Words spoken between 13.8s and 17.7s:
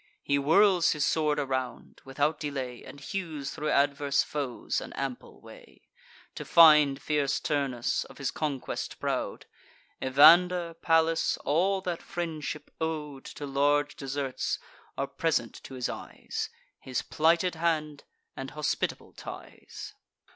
deserts, are present to his eyes; His plighted